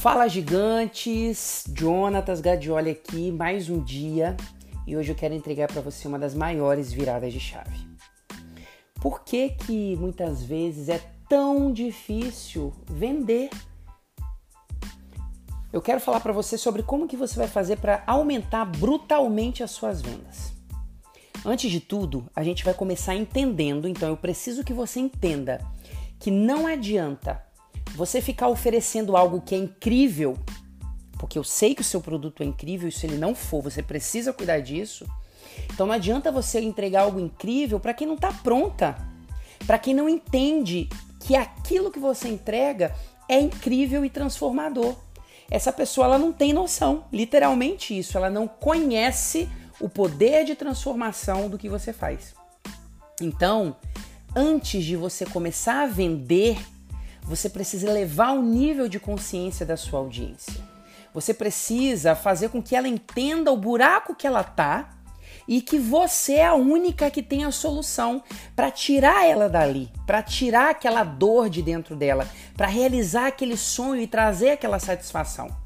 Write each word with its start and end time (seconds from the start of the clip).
Fala 0.00 0.26
gigantes, 0.28 1.64
Jonatas 1.76 2.40
Gadioli 2.40 2.88
aqui, 2.88 3.30
mais 3.30 3.68
um 3.68 3.84
dia 3.84 4.34
e 4.86 4.96
hoje 4.96 5.12
eu 5.12 5.14
quero 5.14 5.34
entregar 5.34 5.70
para 5.70 5.82
você 5.82 6.08
uma 6.08 6.18
das 6.18 6.34
maiores 6.34 6.90
viradas 6.90 7.30
de 7.34 7.38
chave. 7.38 7.86
Por 8.94 9.22
que 9.22 9.50
que 9.50 9.94
muitas 9.96 10.42
vezes 10.42 10.88
é 10.88 11.02
tão 11.28 11.70
difícil 11.70 12.72
vender? 12.90 13.50
Eu 15.70 15.82
quero 15.82 16.00
falar 16.00 16.20
para 16.20 16.32
você 16.32 16.56
sobre 16.56 16.82
como 16.82 17.06
que 17.06 17.14
você 17.14 17.36
vai 17.36 17.46
fazer 17.46 17.76
para 17.76 18.02
aumentar 18.06 18.64
brutalmente 18.64 19.62
as 19.62 19.70
suas 19.70 20.00
vendas. 20.00 20.54
Antes 21.44 21.70
de 21.70 21.78
tudo, 21.78 22.26
a 22.34 22.42
gente 22.42 22.64
vai 22.64 22.72
começar 22.72 23.14
entendendo, 23.14 23.86
então 23.86 24.08
eu 24.08 24.16
preciso 24.16 24.64
que 24.64 24.72
você 24.72 24.98
entenda 24.98 25.60
que 26.18 26.30
não 26.30 26.66
adianta 26.66 27.49
você 28.00 28.22
ficar 28.22 28.48
oferecendo 28.48 29.14
algo 29.14 29.42
que 29.42 29.54
é 29.54 29.58
incrível, 29.58 30.38
porque 31.18 31.38
eu 31.38 31.44
sei 31.44 31.74
que 31.74 31.82
o 31.82 31.84
seu 31.84 32.00
produto 32.00 32.42
é 32.42 32.46
incrível, 32.46 32.88
e 32.88 32.92
se 32.92 33.04
ele 33.04 33.18
não 33.18 33.34
for, 33.34 33.62
você 33.62 33.82
precisa 33.82 34.32
cuidar 34.32 34.60
disso. 34.60 35.06
Então 35.70 35.86
não 35.86 35.92
adianta 35.92 36.32
você 36.32 36.60
entregar 36.60 37.02
algo 37.02 37.20
incrível 37.20 37.78
para 37.78 37.92
quem 37.92 38.06
não 38.06 38.14
está 38.14 38.32
pronta, 38.32 38.96
para 39.66 39.78
quem 39.78 39.92
não 39.92 40.08
entende 40.08 40.88
que 41.20 41.36
aquilo 41.36 41.90
que 41.90 41.98
você 41.98 42.28
entrega 42.28 42.96
é 43.28 43.38
incrível 43.38 44.02
e 44.02 44.08
transformador. 44.08 44.96
Essa 45.50 45.70
pessoa 45.70 46.06
ela 46.06 46.18
não 46.18 46.32
tem 46.32 46.54
noção, 46.54 47.04
literalmente 47.12 47.98
isso, 47.98 48.16
ela 48.16 48.30
não 48.30 48.48
conhece 48.48 49.46
o 49.78 49.90
poder 49.90 50.46
de 50.46 50.54
transformação 50.54 51.50
do 51.50 51.58
que 51.58 51.68
você 51.68 51.92
faz. 51.92 52.34
Então, 53.20 53.76
antes 54.34 54.82
de 54.86 54.96
você 54.96 55.26
começar 55.26 55.82
a 55.82 55.86
vender, 55.86 56.56
você 57.30 57.48
precisa 57.48 57.88
elevar 57.88 58.34
o 58.34 58.42
nível 58.42 58.88
de 58.88 58.98
consciência 58.98 59.64
da 59.64 59.76
sua 59.76 60.00
audiência. 60.00 60.52
Você 61.14 61.32
precisa 61.32 62.16
fazer 62.16 62.48
com 62.48 62.60
que 62.60 62.74
ela 62.74 62.88
entenda 62.88 63.52
o 63.52 63.56
buraco 63.56 64.16
que 64.16 64.26
ela 64.26 64.42
tá 64.42 64.96
e 65.46 65.62
que 65.62 65.78
você 65.78 66.34
é 66.34 66.46
a 66.46 66.54
única 66.54 67.08
que 67.08 67.22
tem 67.22 67.44
a 67.44 67.52
solução 67.52 68.20
para 68.56 68.68
tirar 68.68 69.24
ela 69.24 69.48
dali, 69.48 69.92
para 70.04 70.24
tirar 70.24 70.70
aquela 70.70 71.04
dor 71.04 71.48
de 71.48 71.62
dentro 71.62 71.94
dela, 71.94 72.28
para 72.56 72.66
realizar 72.66 73.28
aquele 73.28 73.56
sonho 73.56 74.02
e 74.02 74.08
trazer 74.08 74.50
aquela 74.50 74.80
satisfação. 74.80 75.56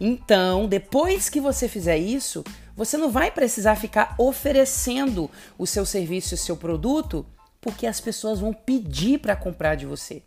Então, 0.00 0.68
depois 0.68 1.28
que 1.28 1.40
você 1.40 1.66
fizer 1.66 1.98
isso, 1.98 2.44
você 2.76 2.96
não 2.96 3.10
vai 3.10 3.28
precisar 3.32 3.74
ficar 3.74 4.14
oferecendo 4.18 5.28
o 5.58 5.66
seu 5.66 5.84
serviço 5.84 6.34
e 6.34 6.36
o 6.36 6.38
seu 6.38 6.56
produto, 6.56 7.26
porque 7.60 7.88
as 7.88 8.00
pessoas 8.00 8.38
vão 8.38 8.52
pedir 8.52 9.18
para 9.18 9.34
comprar 9.34 9.74
de 9.74 9.84
você. 9.84 10.22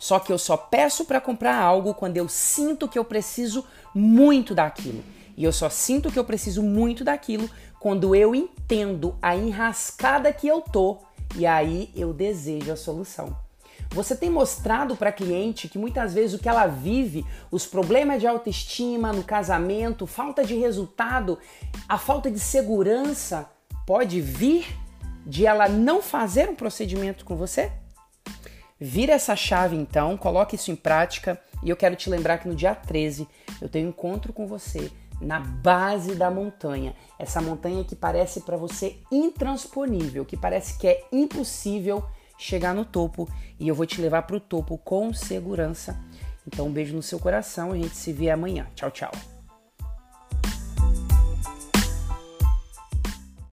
Só 0.00 0.18
que 0.18 0.32
eu 0.32 0.38
só 0.38 0.56
peço 0.56 1.04
para 1.04 1.20
comprar 1.20 1.60
algo 1.60 1.92
quando 1.92 2.16
eu 2.16 2.26
sinto 2.26 2.88
que 2.88 2.98
eu 2.98 3.04
preciso 3.04 3.66
muito 3.94 4.54
daquilo. 4.54 5.04
E 5.36 5.44
eu 5.44 5.52
só 5.52 5.68
sinto 5.68 6.10
que 6.10 6.18
eu 6.18 6.24
preciso 6.24 6.62
muito 6.62 7.04
daquilo 7.04 7.48
quando 7.78 8.14
eu 8.14 8.34
entendo 8.34 9.14
a 9.20 9.36
enrascada 9.36 10.32
que 10.32 10.48
eu 10.48 10.62
tô 10.62 10.98
e 11.36 11.46
aí 11.46 11.90
eu 11.94 12.14
desejo 12.14 12.72
a 12.72 12.76
solução. 12.76 13.36
Você 13.90 14.16
tem 14.16 14.30
mostrado 14.30 14.96
para 14.96 15.12
cliente 15.12 15.68
que 15.68 15.78
muitas 15.78 16.14
vezes 16.14 16.34
o 16.34 16.38
que 16.38 16.48
ela 16.48 16.66
vive, 16.66 17.26
os 17.50 17.66
problemas 17.66 18.20
de 18.20 18.26
autoestima 18.26 19.12
no 19.12 19.22
casamento, 19.22 20.06
falta 20.06 20.42
de 20.44 20.54
resultado, 20.54 21.38
a 21.86 21.98
falta 21.98 22.30
de 22.30 22.40
segurança 22.40 23.50
pode 23.86 24.18
vir 24.20 24.66
de 25.26 25.44
ela 25.44 25.68
não 25.68 26.00
fazer 26.00 26.48
um 26.48 26.54
procedimento 26.54 27.24
com 27.24 27.36
você? 27.36 27.70
Vira 28.80 29.12
essa 29.12 29.36
chave 29.36 29.76
então, 29.76 30.16
coloque 30.16 30.56
isso 30.56 30.70
em 30.70 30.76
prática 30.76 31.38
e 31.62 31.68
eu 31.68 31.76
quero 31.76 31.94
te 31.94 32.08
lembrar 32.08 32.38
que 32.38 32.48
no 32.48 32.54
dia 32.54 32.74
13 32.74 33.28
eu 33.60 33.68
tenho 33.68 33.86
um 33.86 33.90
encontro 33.90 34.32
com 34.32 34.46
você 34.46 34.90
na 35.20 35.38
base 35.38 36.14
da 36.14 36.30
montanha. 36.30 36.94
Essa 37.18 37.42
montanha 37.42 37.84
que 37.84 37.94
parece 37.94 38.40
para 38.40 38.56
você 38.56 38.96
intransponível, 39.12 40.24
que 40.24 40.36
parece 40.36 40.78
que 40.78 40.88
é 40.88 41.04
impossível 41.12 42.02
chegar 42.38 42.74
no 42.74 42.86
topo 42.86 43.28
e 43.58 43.68
eu 43.68 43.74
vou 43.74 43.84
te 43.84 44.00
levar 44.00 44.22
para 44.22 44.36
o 44.36 44.40
topo 44.40 44.78
com 44.78 45.12
segurança. 45.12 46.02
Então, 46.46 46.66
um 46.66 46.72
beijo 46.72 46.96
no 46.96 47.02
seu 47.02 47.18
coração, 47.18 47.72
a 47.72 47.76
gente 47.76 47.94
se 47.94 48.14
vê 48.14 48.30
amanhã. 48.30 48.66
Tchau, 48.74 48.90
tchau. 48.90 49.39